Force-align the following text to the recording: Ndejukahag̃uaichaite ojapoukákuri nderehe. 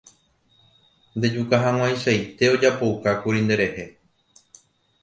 Ndejukahag̃uaichaite 1.17 2.43
ojapoukákuri 2.53 3.39
nderehe. 3.45 3.85